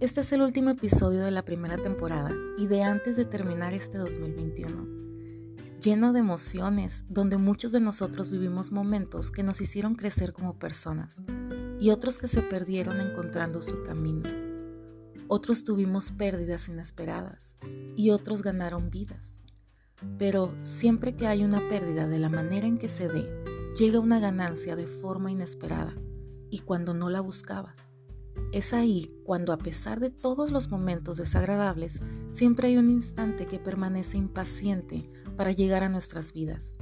[0.00, 3.98] Este es el último episodio de la primera temporada y de antes de terminar este
[3.98, 5.82] 2021.
[5.82, 11.22] Lleno de emociones, donde muchos de nosotros vivimos momentos que nos hicieron crecer como personas
[11.78, 14.26] y otros que se perdieron encontrando su camino.
[15.26, 17.58] Otros tuvimos pérdidas inesperadas
[17.96, 19.42] y otros ganaron vidas.
[20.16, 23.28] Pero siempre que hay una pérdida de la manera en que se dé,
[23.78, 25.92] llega una ganancia de forma inesperada
[26.48, 27.97] y cuando no la buscabas.
[28.52, 32.00] Es ahí cuando a pesar de todos los momentos desagradables,
[32.32, 36.74] siempre hay un instante que permanece impaciente para llegar a nuestras vidas,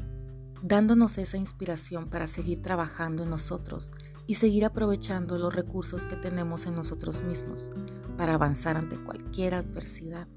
[0.62, 3.90] dándonos esa inspiración para seguir trabajando en nosotros
[4.26, 7.72] y seguir aprovechando los recursos que tenemos en nosotros mismos
[8.16, 10.28] para avanzar ante cualquier adversidad.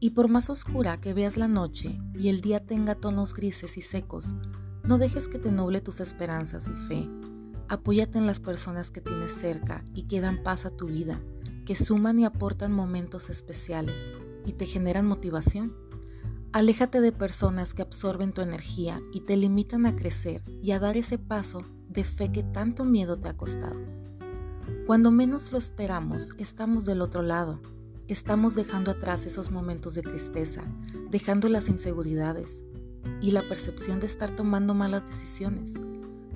[0.00, 3.82] Y por más oscura que veas la noche y el día tenga tonos grises y
[3.82, 4.34] secos,
[4.82, 7.08] no dejes que te nuble tus esperanzas y fe
[7.68, 11.20] Apóyate en las personas que tienes cerca y que dan paz a tu vida,
[11.64, 14.12] que suman y aportan momentos especiales
[14.44, 15.74] y te generan motivación.
[16.52, 20.96] Aléjate de personas que absorben tu energía y te limitan a crecer y a dar
[20.96, 23.80] ese paso de fe que tanto miedo te ha costado.
[24.86, 27.60] Cuando menos lo esperamos, estamos del otro lado.
[28.06, 30.62] Estamos dejando atrás esos momentos de tristeza,
[31.10, 32.62] dejando las inseguridades
[33.22, 35.74] y la percepción de estar tomando malas decisiones.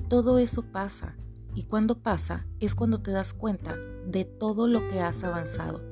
[0.09, 1.17] Todo eso pasa
[1.55, 5.83] y cuando pasa es cuando te das cuenta de todo lo que has avanzado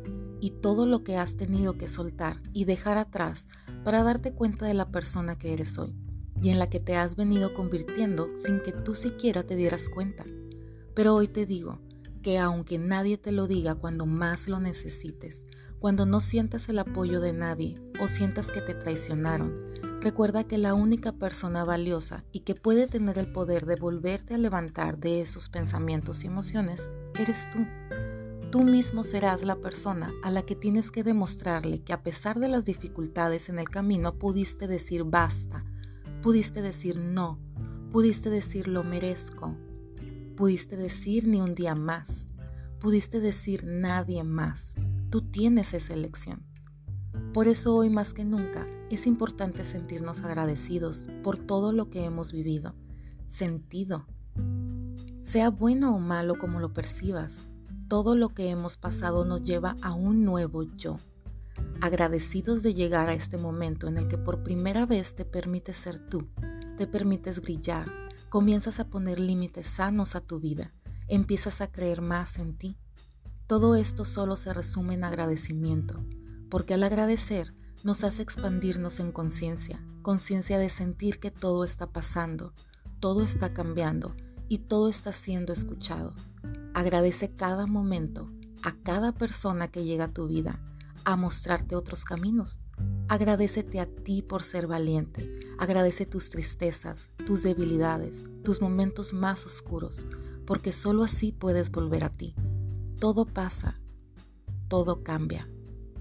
[0.40, 3.46] y todo lo que has tenido que soltar y dejar atrás
[3.84, 5.94] para darte cuenta de la persona que eres hoy
[6.40, 10.24] y en la que te has venido convirtiendo sin que tú siquiera te dieras cuenta.
[10.94, 11.80] Pero hoy te digo
[12.22, 15.44] que aunque nadie te lo diga cuando más lo necesites,
[15.78, 19.54] cuando no sientas el apoyo de nadie o sientas que te traicionaron,
[20.06, 24.38] recuerda que la única persona valiosa y que puede tener el poder de volverte a
[24.38, 27.66] levantar de esos pensamientos y emociones eres tú.
[28.52, 32.46] Tú mismo serás la persona a la que tienes que demostrarle que a pesar de
[32.46, 35.64] las dificultades en el camino pudiste decir basta,
[36.22, 37.40] pudiste decir no,
[37.90, 39.56] pudiste decir lo merezco,
[40.36, 42.30] pudiste decir ni un día más,
[42.78, 44.76] pudiste decir nadie más.
[45.10, 46.46] Tú tienes esa elección.
[47.36, 52.32] Por eso hoy más que nunca es importante sentirnos agradecidos por todo lo que hemos
[52.32, 52.74] vivido,
[53.26, 54.06] sentido.
[55.20, 57.46] Sea bueno o malo como lo percibas,
[57.88, 60.96] todo lo que hemos pasado nos lleva a un nuevo yo.
[61.82, 65.98] Agradecidos de llegar a este momento en el que por primera vez te permites ser
[66.08, 66.30] tú,
[66.78, 67.92] te permites brillar,
[68.30, 70.72] comienzas a poner límites sanos a tu vida,
[71.06, 72.78] empiezas a creer más en ti
[73.46, 76.04] todo esto solo se resume en agradecimiento,
[76.48, 82.52] porque al agradecer nos hace expandirnos en conciencia, conciencia de sentir que todo está pasando,
[83.00, 84.14] todo está cambiando
[84.48, 86.14] y todo está siendo escuchado.
[86.74, 88.30] Agradece cada momento,
[88.62, 90.60] a cada persona que llega a tu vida,
[91.04, 92.64] a mostrarte otros caminos.
[93.08, 95.38] Agradecete a ti por ser valiente.
[95.58, 100.06] Agradece tus tristezas, tus debilidades, tus momentos más oscuros,
[100.44, 102.34] porque solo así puedes volver a ti.
[102.98, 103.80] Todo pasa,
[104.68, 105.48] todo cambia.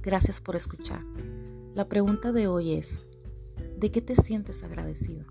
[0.05, 1.03] Gracias por escuchar.
[1.73, 3.07] La pregunta de hoy es,
[3.75, 5.25] ¿de qué te sientes agradecido?